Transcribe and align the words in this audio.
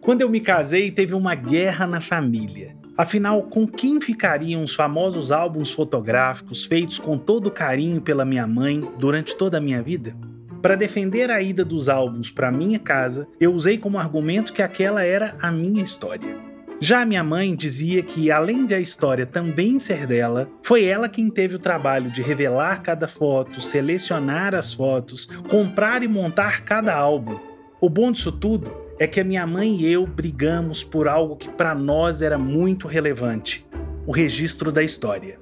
Quando 0.00 0.22
eu 0.22 0.30
me 0.30 0.40
casei, 0.40 0.90
teve 0.90 1.14
uma 1.14 1.34
guerra 1.34 1.86
na 1.86 2.00
família. 2.00 2.74
Afinal, 2.96 3.42
com 3.42 3.66
quem 3.66 4.00
ficariam 4.00 4.62
os 4.62 4.74
famosos 4.74 5.30
álbuns 5.30 5.70
fotográficos 5.70 6.64
feitos 6.64 6.98
com 6.98 7.18
todo 7.18 7.50
carinho 7.50 8.00
pela 8.00 8.24
minha 8.24 8.46
mãe 8.46 8.80
durante 8.98 9.36
toda 9.36 9.58
a 9.58 9.60
minha 9.60 9.82
vida? 9.82 10.16
Para 10.62 10.74
defender 10.74 11.30
a 11.30 11.42
ida 11.42 11.64
dos 11.64 11.90
álbuns 11.90 12.30
para 12.30 12.50
minha 12.50 12.78
casa, 12.78 13.28
eu 13.38 13.52
usei 13.52 13.76
como 13.76 13.98
argumento 13.98 14.54
que 14.54 14.62
aquela 14.62 15.04
era 15.04 15.36
a 15.40 15.50
minha 15.50 15.82
história. 15.82 16.36
Já 16.80 17.04
minha 17.04 17.22
mãe 17.22 17.54
dizia 17.54 18.02
que, 18.02 18.30
além 18.30 18.64
de 18.64 18.74
a 18.74 18.80
história 18.80 19.26
também 19.26 19.78
ser 19.78 20.06
dela, 20.06 20.48
foi 20.62 20.84
ela 20.84 21.10
quem 21.10 21.28
teve 21.28 21.56
o 21.56 21.58
trabalho 21.58 22.10
de 22.10 22.22
revelar 22.22 22.82
cada 22.82 23.06
foto, 23.06 23.60
selecionar 23.60 24.54
as 24.54 24.72
fotos, 24.72 25.26
comprar 25.48 26.02
e 26.02 26.08
montar 26.08 26.62
cada 26.62 26.94
álbum. 26.94 27.38
O 27.78 27.90
bom 27.90 28.10
disso 28.10 28.32
tudo 28.32 28.89
é 29.00 29.06
que 29.06 29.18
a 29.18 29.24
minha 29.24 29.46
mãe 29.46 29.76
e 29.76 29.90
eu 29.90 30.06
brigamos 30.06 30.84
por 30.84 31.08
algo 31.08 31.34
que 31.34 31.48
para 31.48 31.74
nós 31.74 32.20
era 32.20 32.38
muito 32.38 32.86
relevante: 32.86 33.66
o 34.06 34.12
registro 34.12 34.70
da 34.70 34.82
história. 34.82 35.40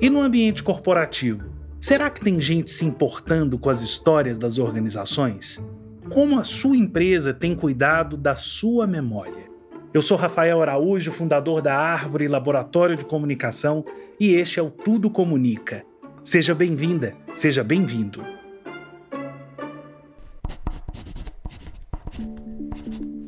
E 0.00 0.10
no 0.10 0.20
ambiente 0.20 0.64
corporativo? 0.64 1.48
Será 1.80 2.10
que 2.10 2.20
tem 2.20 2.40
gente 2.40 2.72
se 2.72 2.84
importando 2.84 3.56
com 3.56 3.70
as 3.70 3.82
histórias 3.82 4.36
das 4.36 4.58
organizações? 4.58 5.62
Como 6.12 6.40
a 6.40 6.44
sua 6.44 6.76
empresa 6.76 7.32
tem 7.32 7.54
cuidado 7.54 8.16
da 8.16 8.34
sua 8.34 8.84
memória? 8.84 9.46
Eu 9.94 10.02
sou 10.02 10.16
Rafael 10.16 10.60
Araújo, 10.60 11.12
fundador 11.12 11.62
da 11.62 11.76
Árvore 11.76 12.26
Laboratório 12.26 12.96
de 12.96 13.04
Comunicação, 13.04 13.84
e 14.18 14.32
este 14.34 14.58
é 14.58 14.62
o 14.62 14.70
Tudo 14.70 15.08
Comunica. 15.08 15.84
Seja 16.24 16.52
bem-vinda, 16.52 17.16
seja 17.32 17.62
bem-vindo. 17.62 18.37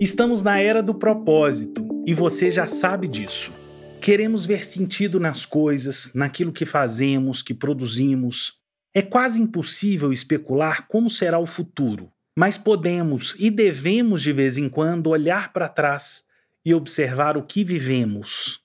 Estamos 0.01 0.43
na 0.43 0.59
era 0.59 0.83
do 0.83 0.95
propósito 0.95 1.87
e 2.07 2.15
você 2.15 2.51
já 2.51 2.67
sabe 2.67 3.07
disso. 3.07 3.53
Queremos 4.01 4.47
ver 4.47 4.65
sentido 4.65 5.21
nas 5.21 5.45
coisas, 5.45 6.11
naquilo 6.15 6.55
que 6.55 6.65
fazemos, 6.65 7.43
que 7.43 7.53
produzimos. 7.53 8.55
É 8.95 9.03
quase 9.03 9.39
impossível 9.39 10.11
especular 10.11 10.89
como 10.89 11.11
será 11.11 11.39
o 11.39 11.45
futuro, 11.45 12.11
mas 12.35 12.57
podemos 12.57 13.37
e 13.39 13.51
devemos 13.51 14.23
de 14.23 14.33
vez 14.33 14.57
em 14.57 14.71
quando 14.71 15.11
olhar 15.11 15.53
para 15.53 15.69
trás 15.69 16.25
e 16.65 16.73
observar 16.73 17.37
o 17.37 17.43
que 17.43 17.63
vivemos. 17.63 18.63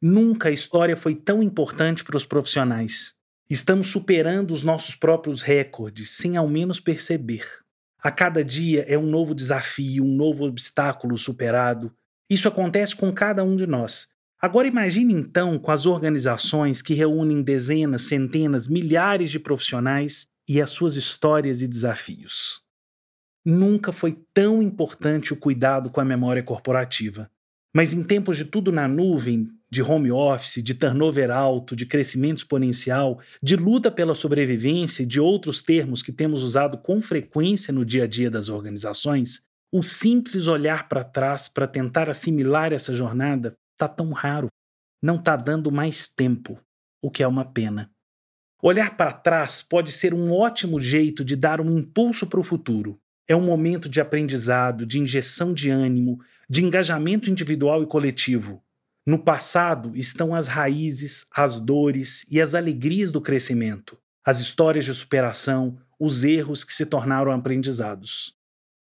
Nunca 0.00 0.48
a 0.48 0.52
história 0.52 0.96
foi 0.96 1.14
tão 1.14 1.42
importante 1.42 2.02
para 2.02 2.16
os 2.16 2.24
profissionais. 2.24 3.14
Estamos 3.50 3.88
superando 3.88 4.52
os 4.52 4.64
nossos 4.64 4.96
próprios 4.96 5.42
recordes 5.42 6.08
sem 6.12 6.38
ao 6.38 6.48
menos 6.48 6.80
perceber. 6.80 7.63
A 8.04 8.12
cada 8.12 8.44
dia 8.44 8.84
é 8.86 8.96
um 8.96 9.06
novo 9.06 9.34
desafio, 9.34 10.04
um 10.04 10.14
novo 10.14 10.44
obstáculo 10.44 11.18
superado. 11.18 11.92
Isso 12.30 12.46
acontece 12.46 12.94
com 12.94 13.10
cada 13.12 13.42
um 13.42 13.56
de 13.56 13.66
nós 13.66 14.14
Agora 14.44 14.68
imagine 14.68 15.14
então 15.14 15.58
com 15.58 15.70
as 15.70 15.86
organizações 15.86 16.82
que 16.82 16.92
reúnem 16.92 17.40
dezenas, 17.40 18.02
centenas, 18.02 18.68
milhares 18.68 19.30
de 19.30 19.40
profissionais 19.40 20.28
e 20.46 20.60
as 20.60 20.68
suas 20.68 20.96
histórias 20.96 21.62
e 21.62 21.66
desafios. 21.66 22.60
Nunca 23.42 23.90
foi 23.90 24.22
tão 24.34 24.62
importante 24.62 25.32
o 25.32 25.36
cuidado 25.36 25.88
com 25.88 25.98
a 25.98 26.04
memória 26.04 26.42
corporativa. 26.42 27.30
Mas 27.74 27.94
em 27.94 28.02
tempos 28.02 28.36
de 28.36 28.44
tudo 28.44 28.70
na 28.70 28.86
nuvem, 28.86 29.48
de 29.74 29.82
home 29.82 30.10
office, 30.10 30.62
de 30.62 30.72
turnover 30.72 31.30
alto, 31.30 31.74
de 31.74 31.84
crescimento 31.84 32.38
exponencial, 32.38 33.20
de 33.42 33.56
luta 33.56 33.90
pela 33.90 34.14
sobrevivência 34.14 35.02
e 35.02 35.06
de 35.06 35.18
outros 35.18 35.62
termos 35.62 36.02
que 36.02 36.12
temos 36.12 36.42
usado 36.42 36.78
com 36.78 37.02
frequência 37.02 37.72
no 37.72 37.84
dia 37.84 38.04
a 38.04 38.06
dia 38.06 38.30
das 38.30 38.48
organizações, 38.48 39.42
o 39.72 39.82
simples 39.82 40.46
olhar 40.46 40.88
para 40.88 41.02
trás 41.02 41.48
para 41.48 41.66
tentar 41.66 42.08
assimilar 42.08 42.72
essa 42.72 42.94
jornada 42.94 43.54
Tá 43.76 43.88
tão 43.88 44.12
raro. 44.12 44.48
Não 45.02 45.18
tá 45.18 45.36
dando 45.36 45.70
mais 45.70 46.08
tempo, 46.08 46.58
o 47.02 47.10
que 47.10 47.22
é 47.22 47.26
uma 47.26 47.44
pena. 47.44 47.90
Olhar 48.62 48.96
para 48.96 49.12
trás 49.12 49.62
pode 49.62 49.92
ser 49.92 50.14
um 50.14 50.32
ótimo 50.32 50.80
jeito 50.80 51.24
de 51.24 51.36
dar 51.36 51.60
um 51.60 51.78
impulso 51.78 52.26
para 52.26 52.40
o 52.40 52.44
futuro. 52.44 52.98
É 53.28 53.34
um 53.34 53.42
momento 53.42 53.88
de 53.88 54.00
aprendizado, 54.00 54.86
de 54.86 54.98
injeção 54.98 55.52
de 55.52 55.70
ânimo, 55.70 56.18
de 56.48 56.64
engajamento 56.64 57.28
individual 57.28 57.82
e 57.82 57.86
coletivo. 57.86 58.63
No 59.06 59.18
passado 59.18 59.94
estão 59.94 60.34
as 60.34 60.48
raízes, 60.48 61.26
as 61.30 61.60
dores 61.60 62.24
e 62.30 62.40
as 62.40 62.54
alegrias 62.54 63.12
do 63.12 63.20
crescimento, 63.20 63.98
as 64.24 64.40
histórias 64.40 64.86
de 64.86 64.94
superação, 64.94 65.78
os 66.00 66.24
erros 66.24 66.64
que 66.64 66.72
se 66.72 66.86
tornaram 66.86 67.30
aprendizados. 67.30 68.34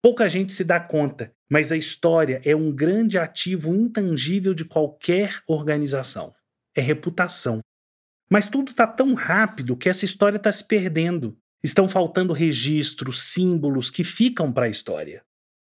Pouca 0.00 0.28
gente 0.28 0.52
se 0.52 0.62
dá 0.62 0.78
conta, 0.78 1.32
mas 1.50 1.72
a 1.72 1.76
história 1.76 2.40
é 2.44 2.54
um 2.54 2.70
grande 2.70 3.18
ativo 3.18 3.74
intangível 3.74 4.54
de 4.54 4.64
qualquer 4.64 5.40
organização. 5.48 6.32
É 6.76 6.80
reputação. 6.80 7.60
Mas 8.30 8.46
tudo 8.46 8.68
está 8.68 8.86
tão 8.86 9.14
rápido 9.14 9.76
que 9.76 9.88
essa 9.88 10.04
história 10.04 10.36
está 10.36 10.52
se 10.52 10.66
perdendo. 10.66 11.36
Estão 11.62 11.88
faltando 11.88 12.32
registros, 12.32 13.22
símbolos 13.22 13.90
que 13.90 14.04
ficam 14.04 14.52
para 14.52 14.66
a 14.66 14.68
história. 14.68 15.24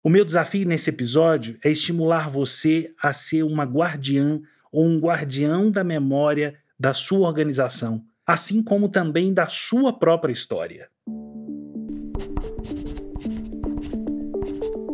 O 0.07 0.09
meu 0.09 0.23
desafio 0.23 0.65
nesse 0.65 0.89
episódio 0.89 1.59
é 1.61 1.69
estimular 1.69 2.29
você 2.29 2.93
a 3.03 3.11
ser 3.11 3.43
uma 3.43 3.65
guardiã 3.65 4.39
ou 4.71 4.85
um 4.85 5.01
guardião 5.01 5.69
da 5.69 5.83
memória 5.83 6.57
da 6.79 6.93
sua 6.93 7.27
organização, 7.27 8.01
assim 8.25 8.63
como 8.63 8.87
também 8.87 9.33
da 9.33 9.49
sua 9.49 9.91
própria 9.91 10.31
história. 10.31 10.89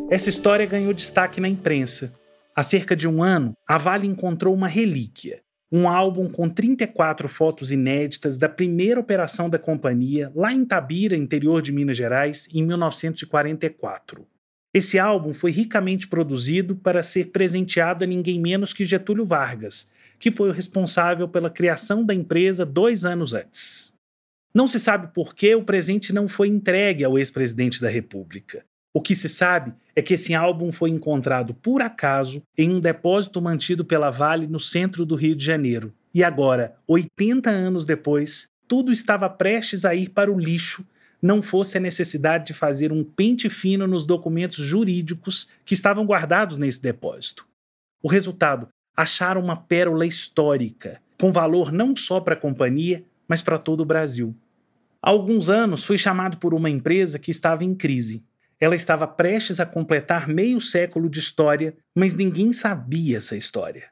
Essa 0.09 0.29
história 0.29 0.65
ganhou 0.65 0.91
destaque 0.95 1.39
na 1.39 1.47
imprensa. 1.47 2.11
Há 2.55 2.63
cerca 2.63 2.95
de 2.95 3.07
um 3.07 3.21
ano, 3.21 3.55
a 3.67 3.77
Vale 3.77 4.07
encontrou 4.07 4.51
uma 4.51 4.67
relíquia, 4.67 5.43
um 5.71 5.87
álbum 5.87 6.27
com 6.27 6.49
34 6.49 7.29
fotos 7.29 7.71
inéditas 7.71 8.35
da 8.35 8.49
primeira 8.49 8.99
operação 8.99 9.47
da 9.47 9.59
companhia 9.59 10.31
lá 10.33 10.51
em 10.51 10.65
Tabira, 10.65 11.15
interior 11.15 11.61
de 11.61 11.71
Minas 11.71 11.97
Gerais, 11.97 12.47
em 12.51 12.63
1944. 12.63 14.32
Esse 14.73 14.97
álbum 14.97 15.33
foi 15.33 15.51
ricamente 15.51 16.07
produzido 16.07 16.75
para 16.75 17.03
ser 17.03 17.25
presenteado 17.25 18.03
a 18.03 18.07
ninguém 18.07 18.39
menos 18.39 18.73
que 18.73 18.83
Getúlio 18.83 19.23
Vargas, 19.23 19.91
que 20.17 20.31
foi 20.31 20.49
o 20.49 20.53
responsável 20.53 21.27
pela 21.27 21.49
criação 21.49 22.03
da 22.03 22.13
empresa 22.13 22.65
dois 22.65 23.05
anos 23.05 23.33
antes. 23.33 23.93
Não 24.53 24.67
se 24.67 24.79
sabe 24.79 25.13
por 25.13 25.35
que 25.35 25.53
o 25.53 25.63
presente 25.63 26.13
não 26.13 26.27
foi 26.27 26.47
entregue 26.47 27.03
ao 27.03 27.19
ex-presidente 27.19 27.79
da 27.81 27.89
República. 27.89 28.65
O 28.93 29.01
que 29.01 29.15
se 29.15 29.27
sabe 29.27 29.73
é 29.95 30.01
que 30.01 30.13
esse 30.13 30.33
álbum 30.33 30.71
foi 30.71 30.91
encontrado 30.91 31.53
por 31.53 31.81
acaso 31.81 32.41
em 32.57 32.69
um 32.69 32.79
depósito 32.79 33.41
mantido 33.41 33.83
pela 33.83 34.11
Vale 34.11 34.45
no 34.47 34.59
centro 34.59 35.05
do 35.05 35.15
Rio 35.15 35.35
de 35.35 35.43
Janeiro. 35.43 35.93
E 36.13 36.23
agora, 36.23 36.75
80 36.87 37.49
anos 37.49 37.85
depois, 37.85 38.47
tudo 38.67 38.91
estava 38.91 39.27
prestes 39.29 39.83
a 39.83 39.95
ir 39.95 40.09
para 40.09 40.31
o 40.31 40.39
lixo, 40.39 40.85
não 41.23 41.41
fosse 41.41 41.77
a 41.77 41.81
necessidade 41.81 42.47
de 42.47 42.53
fazer 42.53 42.91
um 42.91 43.03
pente 43.03 43.49
fino 43.49 43.87
nos 43.87 44.05
documentos 44.05 44.57
jurídicos 44.57 45.49
que 45.65 45.73
estavam 45.73 46.05
guardados 46.05 46.57
nesse 46.57 46.81
depósito. 46.81 47.47
O 48.01 48.07
resultado: 48.07 48.67
acharam 48.95 49.41
uma 49.41 49.55
pérola 49.55 50.05
histórica, 50.05 51.01
com 51.19 51.31
valor 51.31 51.71
não 51.71 51.95
só 51.95 52.19
para 52.19 52.33
a 52.33 52.39
companhia, 52.39 53.03
mas 53.27 53.41
para 53.41 53.57
todo 53.57 53.79
o 53.79 53.85
Brasil. 53.85 54.35
Há 55.01 55.09
alguns 55.09 55.49
anos 55.49 55.83
fui 55.83 55.97
chamado 55.97 56.37
por 56.37 56.53
uma 56.53 56.69
empresa 56.69 57.17
que 57.17 57.31
estava 57.31 57.63
em 57.63 57.73
crise 57.73 58.23
ela 58.63 58.75
estava 58.75 59.05
prestes 59.05 59.59
a 59.59 59.65
completar 59.65 60.25
meio 60.25 60.61
século 60.61 61.09
de 61.09 61.19
história, 61.19 61.75
mas 61.93 62.13
ninguém 62.13 62.53
sabia 62.53 63.17
essa 63.17 63.35
história. 63.35 63.89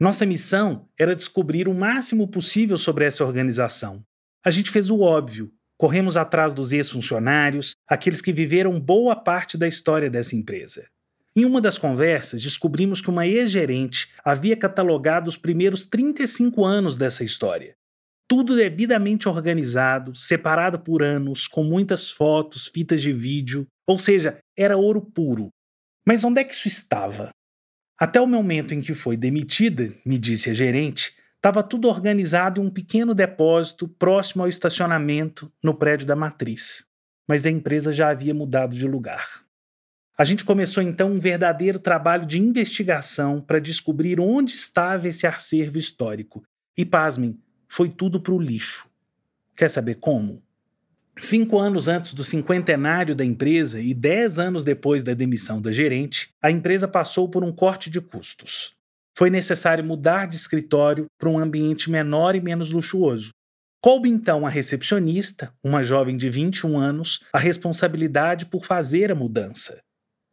Nossa 0.00 0.24
missão 0.24 0.88
era 0.98 1.14
descobrir 1.14 1.68
o 1.68 1.74
máximo 1.74 2.26
possível 2.26 2.78
sobre 2.78 3.04
essa 3.04 3.22
organização. 3.22 4.02
A 4.42 4.50
gente 4.50 4.70
fez 4.70 4.88
o 4.88 5.00
óbvio. 5.00 5.52
Corremos 5.84 6.16
atrás 6.16 6.54
dos 6.54 6.72
ex-funcionários, 6.72 7.76
aqueles 7.86 8.22
que 8.22 8.32
viveram 8.32 8.80
boa 8.80 9.14
parte 9.14 9.58
da 9.58 9.68
história 9.68 10.08
dessa 10.08 10.34
empresa. 10.34 10.88
Em 11.36 11.44
uma 11.44 11.60
das 11.60 11.76
conversas, 11.76 12.42
descobrimos 12.42 13.02
que 13.02 13.10
uma 13.10 13.26
ex-gerente 13.26 14.08
havia 14.24 14.56
catalogado 14.56 15.28
os 15.28 15.36
primeiros 15.36 15.84
35 15.84 16.64
anos 16.64 16.96
dessa 16.96 17.22
história. 17.22 17.74
Tudo 18.26 18.56
devidamente 18.56 19.28
organizado, 19.28 20.16
separado 20.16 20.80
por 20.80 21.02
anos, 21.02 21.46
com 21.46 21.62
muitas 21.62 22.10
fotos, 22.10 22.66
fitas 22.66 23.02
de 23.02 23.12
vídeo, 23.12 23.66
ou 23.86 23.98
seja, 23.98 24.38
era 24.56 24.78
ouro 24.78 25.02
puro. 25.02 25.50
Mas 26.08 26.24
onde 26.24 26.40
é 26.40 26.44
que 26.44 26.54
isso 26.54 26.66
estava? 26.66 27.28
Até 28.00 28.18
o 28.18 28.26
momento 28.26 28.72
em 28.72 28.80
que 28.80 28.94
foi 28.94 29.18
demitida, 29.18 29.94
me 30.06 30.16
disse 30.16 30.48
a 30.48 30.54
gerente, 30.54 31.14
estava 31.44 31.62
tudo 31.62 31.88
organizado 31.88 32.58
em 32.58 32.64
um 32.64 32.70
pequeno 32.70 33.14
depósito 33.14 33.86
próximo 33.86 34.42
ao 34.42 34.48
estacionamento 34.48 35.52
no 35.62 35.74
prédio 35.74 36.06
da 36.06 36.16
matriz. 36.16 36.86
Mas 37.28 37.44
a 37.44 37.50
empresa 37.50 37.92
já 37.92 38.08
havia 38.08 38.32
mudado 38.32 38.74
de 38.74 38.88
lugar. 38.88 39.44
A 40.16 40.24
gente 40.24 40.42
começou 40.42 40.82
então 40.82 41.12
um 41.12 41.20
verdadeiro 41.20 41.78
trabalho 41.78 42.24
de 42.24 42.40
investigação 42.40 43.42
para 43.42 43.58
descobrir 43.58 44.18
onde 44.18 44.54
estava 44.54 45.06
esse 45.06 45.26
acervo 45.26 45.76
histórico. 45.76 46.42
E 46.74 46.82
pasmem, 46.82 47.38
foi 47.68 47.90
tudo 47.90 48.18
para 48.18 48.32
o 48.32 48.40
lixo. 48.40 48.88
Quer 49.54 49.68
saber 49.68 49.96
como? 49.96 50.42
Cinco 51.18 51.58
anos 51.58 51.88
antes 51.88 52.14
do 52.14 52.24
cinquentenário 52.24 53.14
da 53.14 53.24
empresa 53.24 53.82
e 53.82 53.92
dez 53.92 54.38
anos 54.38 54.64
depois 54.64 55.04
da 55.04 55.12
demissão 55.12 55.60
da 55.60 55.70
gerente, 55.70 56.30
a 56.40 56.50
empresa 56.50 56.88
passou 56.88 57.28
por 57.28 57.44
um 57.44 57.52
corte 57.52 57.90
de 57.90 58.00
custos. 58.00 58.73
Foi 59.16 59.30
necessário 59.30 59.84
mudar 59.84 60.26
de 60.26 60.36
escritório 60.36 61.06
para 61.18 61.28
um 61.28 61.38
ambiente 61.38 61.90
menor 61.90 62.34
e 62.34 62.40
menos 62.40 62.70
luxuoso. 62.70 63.30
Coube 63.80 64.08
então 64.08 64.46
à 64.46 64.48
recepcionista, 64.48 65.52
uma 65.62 65.82
jovem 65.82 66.16
de 66.16 66.28
21 66.30 66.78
anos, 66.78 67.20
a 67.32 67.38
responsabilidade 67.38 68.46
por 68.46 68.64
fazer 68.64 69.12
a 69.12 69.14
mudança. 69.14 69.78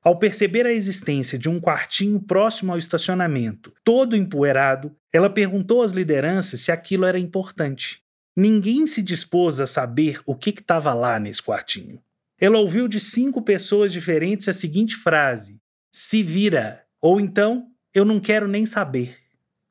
Ao 0.04 0.18
perceber 0.18 0.66
a 0.66 0.74
existência 0.74 1.38
de 1.38 1.48
um 1.48 1.60
quartinho 1.60 2.20
próximo 2.20 2.72
ao 2.72 2.78
estacionamento, 2.78 3.72
todo 3.84 4.16
empoeirado, 4.16 4.96
ela 5.14 5.30
perguntou 5.30 5.84
às 5.84 5.92
lideranças 5.92 6.62
se 6.62 6.72
aquilo 6.72 7.06
era 7.06 7.20
importante. 7.20 8.02
Ninguém 8.36 8.88
se 8.88 9.04
dispôs 9.04 9.60
a 9.60 9.68
saber 9.68 10.20
o 10.26 10.34
que 10.34 10.50
estava 10.50 10.94
lá 10.94 11.20
nesse 11.20 11.44
quartinho. 11.44 12.02
Ela 12.40 12.58
ouviu 12.58 12.88
de 12.88 13.00
cinco 13.00 13.44
pessoas 13.44 13.92
diferentes 13.92 14.48
a 14.48 14.54
seguinte 14.54 14.96
frase: 14.96 15.60
se 15.92 16.24
vira, 16.24 16.84
ou 17.00 17.20
então 17.20 17.71
eu 17.94 18.06
não 18.06 18.20
quero 18.20 18.48
nem 18.48 18.66
saber. 18.66 19.18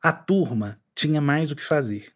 A 0.03 0.13
turma 0.13 0.81
tinha 0.95 1.21
mais 1.21 1.51
o 1.51 1.57
que 1.57 1.65
fazer. 1.65 2.13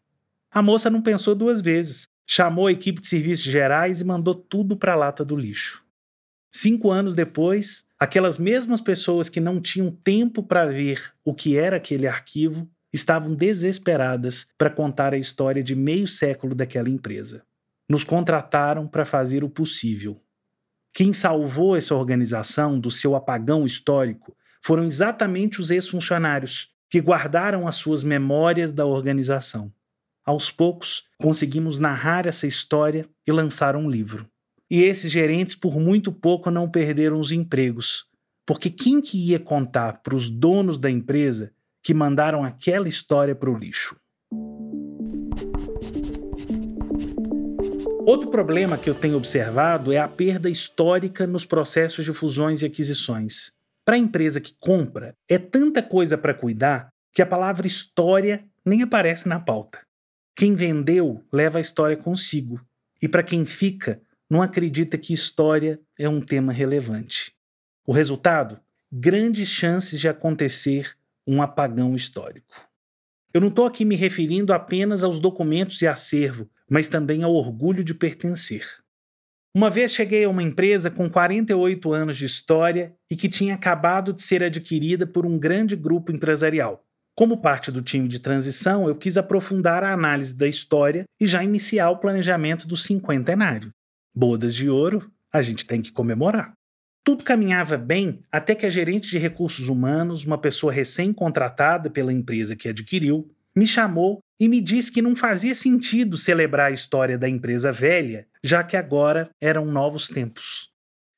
A 0.51 0.63
moça 0.63 0.91
não 0.91 1.03
pensou 1.03 1.35
duas 1.35 1.61
vezes, 1.61 2.09
chamou 2.27 2.67
a 2.67 2.73
equipe 2.73 3.01
de 3.01 3.07
serviços 3.07 3.45
gerais 3.45 4.01
e 4.01 4.05
mandou 4.05 4.35
tudo 4.35 4.77
para 4.77 4.93
a 4.93 4.97
lata 4.97 5.25
do 5.25 5.37
lixo. 5.37 5.83
Cinco 6.53 6.91
anos 6.91 7.15
depois, 7.15 7.85
aquelas 7.99 8.39
mesmas 8.39 8.81
pessoas 8.81 9.29
que 9.29 9.41
não 9.41 9.61
tinham 9.61 9.91
tempo 9.91 10.43
para 10.43 10.67
ver 10.67 11.13
o 11.25 11.35
que 11.35 11.57
era 11.57 11.77
aquele 11.77 12.07
arquivo 12.07 12.69
estavam 12.93 13.35
desesperadas 13.35 14.47
para 14.57 14.71
contar 14.71 15.13
a 15.13 15.19
história 15.19 15.65
de 15.65 15.75
meio 15.75 16.07
século 16.07 16.55
daquela 16.55 16.89
empresa. 16.89 17.45
Nos 17.89 18.05
contrataram 18.05 18.87
para 18.87 19.05
fazer 19.05 19.43
o 19.43 19.51
possível. 19.51 20.23
Quem 20.93 21.13
salvou 21.13 21.75
essa 21.75 21.95
organização 21.95 22.79
do 22.79 22.91
seu 22.91 23.17
apagão 23.17 23.67
histórico 23.67 24.37
foram 24.65 24.85
exatamente 24.85 25.61
os 25.61 25.71
ex-funcionários 25.71 26.71
que 26.89 26.99
guardaram 26.99 27.69
as 27.69 27.77
suas 27.77 28.03
memórias 28.03 28.73
da 28.73 28.87
organização. 28.87 29.71
Aos 30.25 30.51
poucos, 30.51 31.05
conseguimos 31.19 31.79
narrar 31.79 32.27
essa 32.27 32.47
história 32.47 33.07
e 33.27 33.33
lançar 33.33 33.77
um 33.77 33.91
livro. 33.91 34.27
E 34.71 34.83
esses 34.83 35.13
gerentes, 35.13 35.55
por 35.55 35.79
muito 35.79 36.11
pouco, 36.11 36.51
não 36.51 36.71
perderam 36.71 37.21
os 37.21 37.31
empregos, 37.31 38.07
porque 38.47 38.71
quem 38.71 39.03
que 39.03 39.19
ia 39.19 39.39
contar 39.39 40.03
para 40.03 40.15
os 40.15 40.31
donos 40.31 40.79
da 40.79 40.91
empresa 40.91 41.53
que 41.83 41.93
mandaram 41.93 42.43
aquela 42.43 42.89
história 42.89 43.35
para 43.35 43.51
o 43.51 43.59
lixo. 43.59 43.97
Outro 48.07 48.31
problema 48.31 48.79
que 48.79 48.89
eu 48.89 48.95
tenho 48.95 49.19
observado 49.19 49.93
é 49.93 49.99
a 49.99 50.09
perda 50.09 50.49
histórica 50.49 51.27
nos 51.27 51.45
processos 51.45 52.05
de 52.05 52.15
fusões 52.15 52.63
e 52.63 52.67
aquisições. 52.67 53.53
Para 53.85 53.97
a 53.97 53.99
empresa 53.99 54.41
que 54.41 54.55
compra, 54.59 55.15
é 55.29 55.39
tanta 55.39 55.83
coisa 55.83 56.17
para 56.17 56.33
cuidar 56.33 56.89
que 57.13 57.21
a 57.21 57.27
palavra 57.27 57.67
história 57.67 58.45
nem 58.65 58.83
aparece 58.83 59.29
na 59.29 59.39
pauta. 59.39 59.81
Quem 60.35 60.55
vendeu 60.55 61.23
leva 61.33 61.59
a 61.59 61.61
história 61.61 61.97
consigo, 61.97 62.61
e 63.01 63.09
para 63.09 63.23
quem 63.23 63.45
fica, 63.45 64.01
não 64.29 64.41
acredita 64.41 64.97
que 64.97 65.13
história 65.13 65.79
é 65.99 66.09
um 66.09 66.21
tema 66.21 66.53
relevante. 66.53 67.35
O 67.87 67.93
resultado? 67.93 68.59
Grandes 68.91 69.49
chances 69.49 70.01
de 70.01 70.09
acontecer 70.09 70.97
um 71.27 71.43
apagão 71.43 71.95
histórico. 71.95 72.69
Eu 73.33 73.41
não 73.41 73.49
estou 73.49 73.67
aqui 73.67 73.85
me 73.85 73.97
referindo 73.97 74.53
apenas 74.53 75.05
aos 75.05 75.19
documentos 75.19 75.83
e 75.83 75.87
acervo, 75.87 76.49
mas 76.69 76.89
também 76.89 77.23
ao 77.23 77.35
orgulho 77.35 77.85
de 77.85 77.93
pertencer. 77.93 78.84
Uma 79.57 79.71
vez 79.71 79.95
cheguei 79.95 80.25
a 80.25 80.29
uma 80.29 80.43
empresa 80.43 80.91
com 80.91 81.09
48 81.09 81.93
anos 81.93 82.17
de 82.17 82.27
história 82.27 82.93
e 83.09 83.15
que 83.15 83.29
tinha 83.29 83.55
acabado 83.55 84.13
de 84.13 84.21
ser 84.21 84.43
adquirida 84.43 85.07
por 85.07 85.25
um 85.25 85.39
grande 85.39 85.77
grupo 85.77 86.11
empresarial. 86.11 86.85
Como 87.17 87.41
parte 87.41 87.71
do 87.71 87.81
time 87.81 88.09
de 88.09 88.19
transição, 88.19 88.89
eu 88.89 88.97
quis 88.97 89.17
aprofundar 89.17 89.85
a 89.85 89.93
análise 89.93 90.37
da 90.37 90.49
história 90.49 91.05
e 91.21 91.27
já 91.29 91.45
iniciar 91.45 91.91
o 91.91 91.99
planejamento 91.99 92.67
do 92.67 92.77
cinquentenário. 92.77 93.71
Bodas 94.13 94.57
de 94.57 94.69
ouro, 94.69 95.09
a 95.33 95.41
gente 95.41 95.65
tem 95.65 95.81
que 95.81 95.93
comemorar. 95.93 96.53
Tudo 97.05 97.23
caminhava 97.23 97.77
bem 97.77 98.25
até 98.33 98.57
que 98.57 98.67
a 98.67 98.71
gerente 98.71 99.09
de 99.09 99.19
recursos 99.19 99.69
humanos, 99.69 100.25
uma 100.25 100.39
pessoa 100.39 100.73
recém-contratada 100.73 101.89
pela 101.89 102.13
empresa 102.13 102.57
que 102.57 102.69
adquiriu, 102.69 103.31
me 103.55 103.69
chamou 103.69 104.19
e 104.39 104.49
me 104.49 104.61
disse 104.61 104.91
que 104.91 105.03
não 105.03 105.15
fazia 105.15 105.55
sentido 105.55 106.19
celebrar 106.19 106.71
a 106.71 106.75
história 106.75 107.17
da 107.17 107.29
empresa 107.29 107.73
velha, 107.73 108.27
já 108.43 108.63
que 108.63 108.77
agora 108.77 109.31
eram 109.41 109.65
novos 109.65 110.09
tempos. 110.09 110.71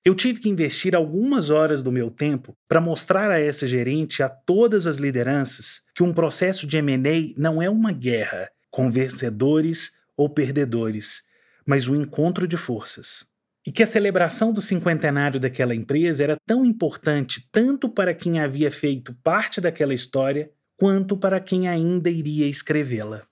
Eu 0.05 0.15
tive 0.15 0.39
que 0.39 0.49
investir 0.49 0.95
algumas 0.95 1.51
horas 1.51 1.83
do 1.83 1.91
meu 1.91 2.11
tempo 2.11 2.57
para 2.69 2.81
mostrar 2.81 3.31
a 3.31 3.41
essa 3.41 3.67
gerente 3.67 4.23
a 4.23 4.29
todas 4.29 4.87
as 4.87 4.99
lideranças 4.99 5.83
que 5.95 6.03
um 6.03 6.13
processo 6.13 6.67
de 6.67 6.77
M&A 6.77 7.35
não 7.37 7.61
é 7.61 7.69
uma 7.69 7.91
guerra 7.91 8.49
com 8.71 8.91
vencedores 8.91 9.93
ou 10.17 10.29
perdedores, 10.29 11.23
mas 11.67 11.89
um 11.89 11.97
encontro 11.97 12.47
de 12.47 12.57
forças 12.57 13.27
e 13.67 13.73
que 13.73 13.83
a 13.83 13.87
celebração 13.87 14.53
do 14.53 14.63
cinquentenário 14.63 15.41
daquela 15.41 15.75
empresa 15.75 16.23
era 16.23 16.37
tão 16.47 16.65
importante 16.65 17.49
tanto 17.51 17.89
para 17.89 18.15
quem 18.15 18.39
havia 18.39 18.71
feito 18.71 19.13
parte 19.25 19.61
daquela 19.61 19.93
história 19.93 20.49
quanto 20.77 21.17
para 21.17 21.41
quem 21.41 21.69
ainda 21.69 22.11
iria 22.11 22.47
escrevê-la. 22.47 23.27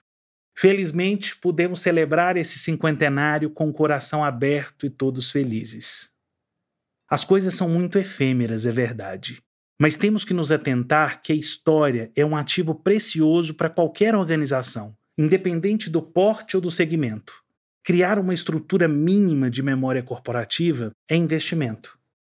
Felizmente, 0.57 1.35
pudemos 1.37 1.81
celebrar 1.81 2.37
esse 2.37 2.57
cinquentenário 2.57 3.49
com 3.49 3.69
o 3.69 3.73
coração 3.73 4.23
aberto 4.23 4.85
e 4.85 4.89
todos 4.89 5.29
felizes. 5.29 6.11
As 7.09 7.23
coisas 7.23 7.53
são 7.53 7.69
muito 7.69 7.99
efêmeras, 7.99 8.65
é 8.65 8.71
verdade, 8.71 9.41
mas 9.79 9.97
temos 9.97 10.23
que 10.23 10.33
nos 10.33 10.51
atentar 10.51 11.21
que 11.21 11.33
a 11.33 11.35
história 11.35 12.11
é 12.15 12.25
um 12.25 12.35
ativo 12.35 12.73
precioso 12.73 13.53
para 13.53 13.69
qualquer 13.69 14.15
organização, 14.15 14.95
independente 15.17 15.89
do 15.89 16.01
porte 16.01 16.55
ou 16.55 16.61
do 16.61 16.71
segmento. 16.71 17.43
Criar 17.83 18.17
uma 18.17 18.33
estrutura 18.33 18.87
mínima 18.87 19.49
de 19.49 19.61
memória 19.61 20.01
corporativa 20.01 20.91
é 21.07 21.15
investimento. 21.15 21.99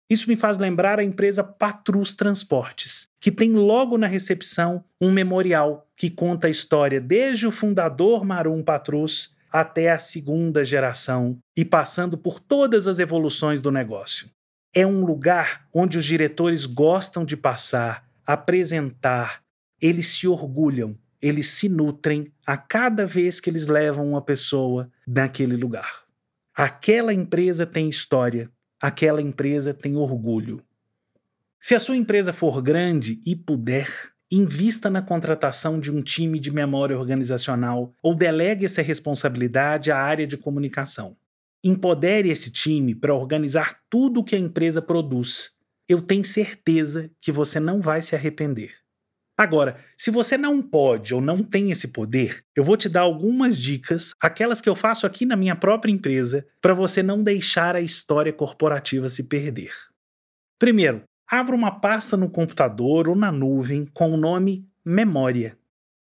Isso 0.10 0.30
me 0.30 0.36
faz 0.36 0.57
lembrar 0.57 1.00
a 1.00 1.04
empresa 1.04 1.44
Patrus 1.44 2.13
Transportes, 2.13 3.07
que 3.19 3.31
tem 3.31 3.54
logo 3.54 3.98
na 3.98 4.07
recepção 4.07 4.84
um 5.02 5.12
memorial 5.12 5.88
que 5.96 6.10
conta 6.10 6.48
a 6.48 6.50
história 6.50 7.02
desde 7.02 7.48
o 7.48 7.52
fundador 7.52 8.24
Marum 8.24 8.62
Patrus 8.63 9.34
até 9.52 9.92
a 9.92 9.98
segunda 9.98 10.63
geração 10.63 11.38
e 11.56 11.66
passando 11.66 12.18
por 12.18 12.40
todas 12.40 12.88
as 12.88 13.00
evoluções 13.00 13.62
do 13.62 13.72
negócio. 13.72 14.30
É 14.74 14.86
um 14.86 15.06
lugar 15.06 15.68
onde 15.74 15.98
os 15.98 16.06
diretores 16.06 16.66
gostam 16.66 17.24
de 17.24 17.38
passar, 17.38 18.06
apresentar, 18.25 19.41
eles 19.82 20.08
se 20.08 20.27
orgulham 20.27 20.96
eles 21.25 21.48
se 21.48 21.68
nutrem 21.68 22.32
a 22.46 22.56
cada 22.56 23.08
vez 23.08 23.39
que 23.39 23.50
eles 23.50 23.65
levam 23.65 24.08
uma 24.08 24.22
pessoa 24.22 24.91
naquele 25.08 25.56
lugar. 25.56 26.03
Aquela 26.56 27.12
empresa 27.12 27.65
tem 27.65 27.89
história, 27.89 28.48
aquela 28.86 29.20
empresa 29.20 29.74
tem 29.74 29.96
orgulho. 29.96 30.62
Se 31.60 31.74
a 31.74 31.80
sua 31.80 31.98
empresa 31.98 32.32
for 32.32 32.62
grande 32.62 33.20
e 33.25 33.36
puder, 33.36 33.89
invista 34.32 34.92
na 34.92 35.01
contratação 35.01 35.80
de 35.80 35.92
um 35.92 36.04
time 36.04 36.39
de 36.39 36.51
memória 36.51 36.96
organizacional 36.96 37.92
ou 38.04 38.13
delegue 38.13 38.65
essa 38.65 38.84
responsabilidade 38.84 39.92
à 39.92 39.98
área 39.98 40.27
de 40.27 40.38
comunicação. 40.38 41.18
Empodere 41.63 42.30
esse 42.30 42.51
time 42.51 42.94
para 42.94 43.15
organizar 43.15 43.80
tudo 43.89 44.20
o 44.20 44.24
que 44.24 44.36
a 44.36 44.39
empresa 44.39 44.84
produz. 44.84 45.56
Eu 45.89 46.00
tenho 46.00 46.24
certeza 46.24 47.10
que 47.20 47.32
você 47.32 47.60
não 47.60 47.82
vai 47.82 48.04
se 48.04 48.15
arrepender. 48.15 48.85
Agora, 49.38 49.84
se 49.98 50.10
você 50.10 50.38
não 50.38 50.62
pode 50.62 51.13
ou 51.13 51.20
não 51.20 51.44
tem 51.44 51.70
esse 51.70 51.89
poder, 51.89 52.42
eu 52.56 52.63
vou 52.63 52.77
te 52.77 52.88
dar 52.88 53.01
algumas 53.01 53.58
dicas, 53.58 54.13
aquelas 54.22 54.62
que 54.62 54.70
eu 54.70 54.75
faço 54.75 55.06
aqui 55.06 55.25
na 55.25 55.36
minha 55.36 55.56
própria 55.56 55.92
empresa, 55.92 56.48
para 56.62 56.74
você 56.74 57.04
não 57.04 57.22
deixar 57.22 57.75
a 57.75 57.82
história 57.82 58.32
corporativa 58.32 59.10
se 59.10 59.25
perder. 59.25 59.72
Primeiro, 60.58 61.04
abra 61.30 61.54
uma 61.54 61.80
pasta 61.82 62.15
no 62.15 62.30
computador 62.30 63.10
ou 63.10 63.15
na 63.15 63.32
nuvem 63.32 63.86
com 63.86 64.12
o 64.12 64.18
nome 64.18 64.65
Memória. 64.86 65.58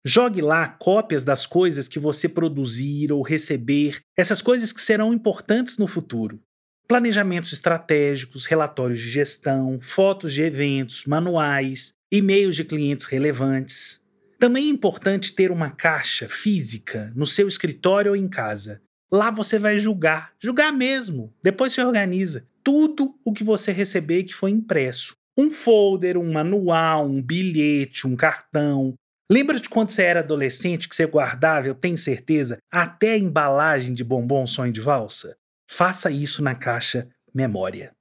Jogue 0.05 0.41
lá 0.41 0.69
cópias 0.69 1.23
das 1.23 1.45
coisas 1.45 1.89
que 1.89 1.99
você 1.99 2.29
produzir 2.29 3.13
ou 3.13 3.21
receber, 3.21 4.01
essas 4.17 4.41
coisas 4.41 4.73
que 4.73 4.81
serão 4.81 5.13
importantes 5.13 5.77
no 5.77 5.87
futuro. 5.87 6.41
Planejamentos 6.87 7.53
estratégicos, 7.53 8.47
relatórios 8.47 9.01
de 9.01 9.11
gestão, 9.11 9.79
fotos 9.83 10.33
de 10.33 10.41
eventos, 10.41 11.05
manuais, 11.05 11.98
e-mails 12.11 12.57
de 12.57 12.65
clientes 12.65 13.07
relevantes. 13.07 14.03
Também 14.39 14.67
é 14.67 14.71
importante 14.71 15.35
ter 15.35 15.51
uma 15.51 15.71
caixa 15.71 16.29
física 16.29 17.13
no 17.15 17.27
seu 17.27 17.49
escritório 17.49 18.13
ou 18.13 18.17
em 18.17 18.29
casa. 18.29 18.81
Lá 19.11 19.31
você 19.31 19.59
vai 19.59 19.79
julgar, 19.79 20.33
julgar 20.39 20.73
mesmo. 20.73 21.35
Depois 21.43 21.73
se 21.73 21.81
organiza 21.81 22.47
tudo 22.63 23.19
o 23.25 23.33
que 23.33 23.43
você 23.43 23.73
receber 23.73 24.25
que 24.25 24.35
foi 24.35 24.51
impresso. 24.51 25.17
Um 25.37 25.51
folder, 25.51 26.17
um 26.17 26.33
manual, 26.33 27.07
um 27.07 27.23
bilhete, 27.23 28.07
um 28.07 28.15
cartão. 28.15 28.95
Lembra 29.31 29.59
de 29.61 29.69
quando 29.69 29.91
você 29.91 30.03
era 30.03 30.21
adolescente 30.21 30.89
que 30.89 30.97
você 30.97 31.07
guardava, 31.07 31.67
eu 31.67 31.75
tenho 31.75 31.99
certeza, 31.99 32.59
até 32.71 33.13
a 33.13 33.19
embalagem 33.19 33.95
de 33.95 34.05
bombom 34.05 34.47
sonho 34.47 34.73
de 34.73 34.81
valsa? 34.81 35.37
Faça 35.71 36.11
isso 36.11 36.43
na 36.43 36.55
caixa 36.55 37.09
memória. 37.35 37.93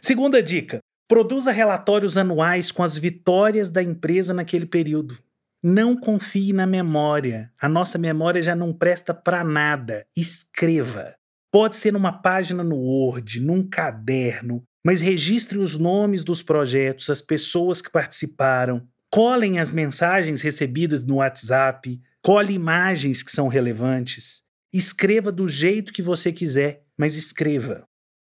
Segunda 0.00 0.42
dica: 0.42 0.80
produza 1.10 1.50
relatórios 1.50 2.16
anuais 2.16 2.70
com 2.70 2.84
as 2.84 2.96
vitórias 2.96 3.68
da 3.68 3.82
empresa 3.82 4.32
naquele 4.32 4.64
período. 4.64 5.18
Não 5.60 5.96
confie 5.96 6.52
na 6.52 6.68
memória. 6.68 7.52
A 7.60 7.68
nossa 7.68 7.98
memória 7.98 8.40
já 8.40 8.54
não 8.54 8.72
presta 8.72 9.12
para 9.12 9.42
nada. 9.42 10.06
Escreva. 10.16 11.16
Pode 11.50 11.74
ser 11.74 11.92
numa 11.92 12.12
página 12.12 12.62
no 12.62 12.76
Word, 12.76 13.40
num 13.40 13.68
caderno, 13.68 14.62
mas 14.86 15.00
registre 15.00 15.58
os 15.58 15.76
nomes 15.76 16.22
dos 16.22 16.44
projetos, 16.44 17.10
as 17.10 17.20
pessoas 17.20 17.82
que 17.82 17.90
participaram, 17.90 18.86
colhem 19.10 19.58
as 19.58 19.72
mensagens 19.72 20.42
recebidas 20.42 21.04
no 21.04 21.16
WhatsApp, 21.16 22.00
cole 22.22 22.54
imagens 22.54 23.20
que 23.24 23.32
são 23.32 23.48
relevantes, 23.48 24.44
escreva 24.72 25.32
do 25.32 25.48
jeito 25.48 25.92
que 25.92 26.02
você 26.02 26.32
quiser, 26.32 26.84
mas 26.96 27.16
escreva. 27.16 27.82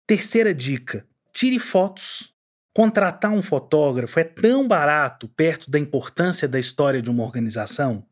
Terceira 0.06 0.54
dica: 0.54 1.04
tire 1.32 1.58
fotos. 1.58 2.37
Contratar 2.78 3.32
um 3.32 3.42
fotógrafo 3.42 4.20
é 4.20 4.22
tão 4.22 4.68
barato 4.68 5.26
perto 5.26 5.68
da 5.68 5.80
importância 5.80 6.46
da 6.46 6.60
história 6.60 7.02
de 7.02 7.10
uma 7.10 7.24
organização. 7.24 8.06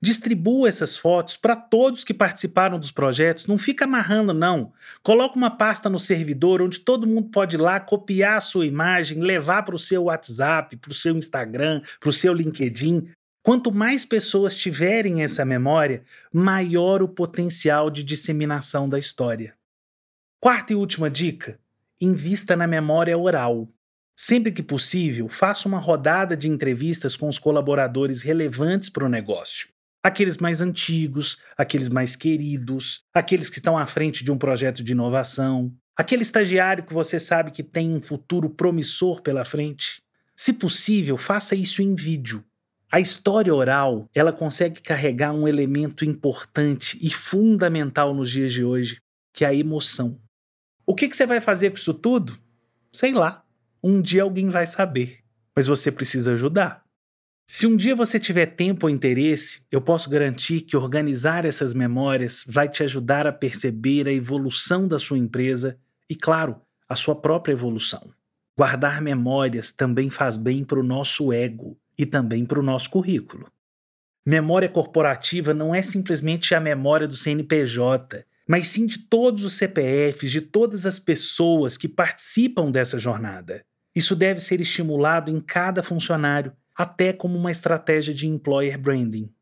Distribua 0.00 0.70
essas 0.70 0.96
fotos 0.96 1.36
para 1.36 1.54
todos 1.54 2.02
que 2.02 2.14
participaram 2.14 2.78
dos 2.78 2.90
projetos, 2.90 3.46
não 3.46 3.58
fica 3.58 3.84
amarrando 3.84 4.32
não. 4.32 4.72
Coloca 5.02 5.36
uma 5.36 5.50
pasta 5.50 5.90
no 5.90 5.98
servidor 5.98 6.62
onde 6.62 6.80
todo 6.80 7.06
mundo 7.06 7.28
pode 7.28 7.56
ir 7.56 7.58
lá 7.58 7.78
copiar 7.78 8.38
a 8.38 8.40
sua 8.40 8.64
imagem, 8.64 9.20
levar 9.20 9.64
para 9.64 9.76
o 9.76 9.78
seu 9.78 10.04
WhatsApp, 10.04 10.78
para 10.78 10.90
o 10.90 10.94
seu 10.94 11.14
Instagram, 11.14 11.82
para 12.00 12.08
o 12.08 12.12
seu 12.12 12.32
LinkedIn. 12.32 13.10
Quanto 13.42 13.70
mais 13.70 14.06
pessoas 14.06 14.56
tiverem 14.56 15.22
essa 15.22 15.44
memória, 15.44 16.02
maior 16.32 17.02
o 17.02 17.08
potencial 17.08 17.90
de 17.90 18.02
disseminação 18.02 18.88
da 18.88 18.98
história. 18.98 19.52
Quarta 20.40 20.72
e 20.72 20.76
última 20.76 21.10
dica: 21.10 21.60
invista 22.00 22.56
na 22.56 22.66
memória 22.66 23.18
oral. 23.18 23.68
Sempre 24.18 24.50
que 24.50 24.62
possível, 24.62 25.28
faça 25.28 25.68
uma 25.68 25.78
rodada 25.78 26.34
de 26.34 26.48
entrevistas 26.48 27.14
com 27.14 27.28
os 27.28 27.38
colaboradores 27.38 28.22
relevantes 28.22 28.88
para 28.88 29.04
o 29.04 29.10
negócio. 29.10 29.68
Aqueles 30.02 30.38
mais 30.38 30.62
antigos, 30.62 31.36
aqueles 31.54 31.90
mais 31.90 32.16
queridos, 32.16 33.04
aqueles 33.12 33.50
que 33.50 33.58
estão 33.58 33.76
à 33.76 33.84
frente 33.84 34.24
de 34.24 34.32
um 34.32 34.38
projeto 34.38 34.82
de 34.82 34.92
inovação, 34.92 35.70
aquele 35.94 36.22
estagiário 36.22 36.84
que 36.84 36.94
você 36.94 37.20
sabe 37.20 37.50
que 37.50 37.62
tem 37.62 37.94
um 37.94 38.00
futuro 38.00 38.48
promissor 38.48 39.20
pela 39.20 39.44
frente. 39.44 40.00
Se 40.34 40.54
possível, 40.54 41.18
faça 41.18 41.54
isso 41.54 41.82
em 41.82 41.94
vídeo. 41.94 42.42
A 42.90 43.00
história 43.00 43.54
oral, 43.54 44.08
ela 44.14 44.32
consegue 44.32 44.80
carregar 44.80 45.32
um 45.32 45.46
elemento 45.46 46.06
importante 46.06 46.98
e 47.02 47.10
fundamental 47.10 48.14
nos 48.14 48.30
dias 48.30 48.52
de 48.52 48.64
hoje, 48.64 48.98
que 49.30 49.44
é 49.44 49.48
a 49.48 49.54
emoção. 49.54 50.18
O 50.86 50.94
que, 50.94 51.06
que 51.06 51.16
você 51.16 51.26
vai 51.26 51.40
fazer 51.40 51.68
com 51.70 51.76
isso 51.76 51.92
tudo? 51.92 52.38
Sei 52.92 53.12
lá. 53.12 53.45
Um 53.88 54.02
dia 54.02 54.24
alguém 54.24 54.50
vai 54.50 54.66
saber, 54.66 55.20
mas 55.54 55.68
você 55.68 55.92
precisa 55.92 56.32
ajudar. 56.32 56.82
Se 57.46 57.68
um 57.68 57.76
dia 57.76 57.94
você 57.94 58.18
tiver 58.18 58.46
tempo 58.46 58.86
ou 58.86 58.90
interesse, 58.90 59.64
eu 59.70 59.80
posso 59.80 60.10
garantir 60.10 60.62
que 60.62 60.76
organizar 60.76 61.44
essas 61.44 61.72
memórias 61.72 62.42
vai 62.48 62.68
te 62.68 62.82
ajudar 62.82 63.28
a 63.28 63.32
perceber 63.32 64.08
a 64.08 64.12
evolução 64.12 64.88
da 64.88 64.98
sua 64.98 65.16
empresa 65.16 65.78
e, 66.10 66.16
claro, 66.16 66.60
a 66.88 66.96
sua 66.96 67.14
própria 67.14 67.52
evolução. 67.52 68.10
Guardar 68.58 69.00
memórias 69.00 69.70
também 69.70 70.10
faz 70.10 70.36
bem 70.36 70.64
para 70.64 70.80
o 70.80 70.82
nosso 70.82 71.32
ego 71.32 71.78
e 71.96 72.04
também 72.04 72.44
para 72.44 72.58
o 72.58 72.64
nosso 72.64 72.90
currículo. 72.90 73.48
Memória 74.26 74.68
corporativa 74.68 75.54
não 75.54 75.72
é 75.72 75.80
simplesmente 75.80 76.56
a 76.56 76.60
memória 76.60 77.06
do 77.06 77.14
CNPJ, 77.14 78.26
mas 78.48 78.66
sim 78.66 78.84
de 78.84 78.98
todos 78.98 79.44
os 79.44 79.52
CPFs, 79.52 80.32
de 80.32 80.40
todas 80.40 80.84
as 80.84 80.98
pessoas 80.98 81.76
que 81.76 81.86
participam 81.86 82.68
dessa 82.68 82.98
jornada. 82.98 83.64
Isso 83.96 84.14
deve 84.14 84.40
ser 84.40 84.60
estimulado 84.60 85.30
em 85.30 85.40
cada 85.40 85.82
funcionário, 85.82 86.52
até 86.76 87.14
como 87.14 87.38
uma 87.38 87.50
estratégia 87.50 88.12
de 88.12 88.28
employer 88.28 88.78
branding. 88.78 89.32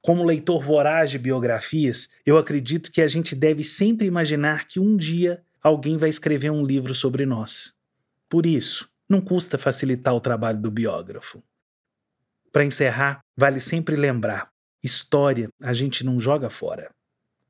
Como 0.00 0.24
leitor 0.24 0.64
voraz 0.64 1.10
de 1.10 1.18
biografias, 1.18 2.08
eu 2.24 2.38
acredito 2.38 2.90
que 2.90 3.02
a 3.02 3.06
gente 3.06 3.34
deve 3.34 3.62
sempre 3.62 4.06
imaginar 4.06 4.66
que 4.66 4.80
um 4.80 4.96
dia 4.96 5.44
alguém 5.62 5.98
vai 5.98 6.08
escrever 6.08 6.50
um 6.50 6.64
livro 6.64 6.94
sobre 6.94 7.26
nós. 7.26 7.74
Por 8.30 8.46
isso, 8.46 8.88
não 9.06 9.20
custa 9.20 9.58
facilitar 9.58 10.14
o 10.14 10.20
trabalho 10.20 10.58
do 10.58 10.70
biógrafo. 10.70 11.42
Para 12.50 12.64
encerrar, 12.64 13.20
vale 13.36 13.60
sempre 13.60 13.94
lembrar: 13.94 14.48
história 14.82 15.50
a 15.60 15.74
gente 15.74 16.02
não 16.02 16.18
joga 16.18 16.48
fora. 16.48 16.90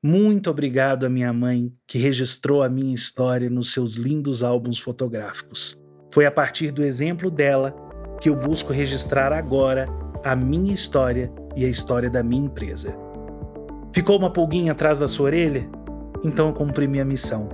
Muito 0.02 0.50
obrigado 0.50 1.06
à 1.06 1.08
minha 1.08 1.32
mãe, 1.32 1.72
que 1.86 1.98
registrou 1.98 2.64
a 2.64 2.68
minha 2.68 2.94
história 2.94 3.48
nos 3.48 3.72
seus 3.72 3.94
lindos 3.94 4.42
álbuns 4.42 4.80
fotográficos. 4.80 5.78
Foi 6.10 6.26
a 6.26 6.30
partir 6.30 6.70
do 6.70 6.82
exemplo 6.82 7.30
dela 7.30 7.74
que 8.20 8.28
eu 8.28 8.34
busco 8.34 8.72
registrar 8.72 9.32
agora 9.32 9.88
a 10.24 10.34
minha 10.34 10.72
história 10.72 11.32
e 11.54 11.64
a 11.64 11.68
história 11.68 12.10
da 12.10 12.22
minha 12.22 12.46
empresa. 12.46 12.96
Ficou 13.92 14.18
uma 14.18 14.32
pulguinha 14.32 14.72
atrás 14.72 14.98
da 14.98 15.08
sua 15.08 15.26
orelha? 15.26 15.68
Então 16.24 16.48
eu 16.48 16.54
cumpri 16.54 16.86
minha 16.86 17.04
missão. 17.04 17.48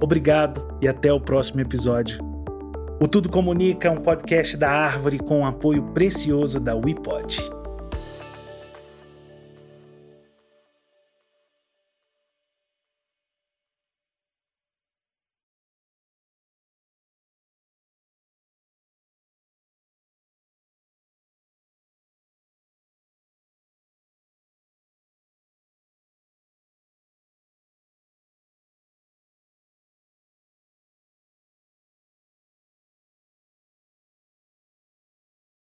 Obrigado 0.00 0.76
e 0.80 0.88
até 0.88 1.12
o 1.12 1.20
próximo 1.20 1.60
episódio. 1.60 2.18
O 3.00 3.08
Tudo 3.08 3.28
Comunica 3.28 3.88
é 3.88 3.90
um 3.90 4.00
podcast 4.00 4.56
da 4.56 4.70
Árvore 4.70 5.18
com 5.18 5.40
o 5.40 5.46
apoio 5.46 5.82
precioso 5.92 6.60
da 6.60 6.74
WePod. 6.74 7.38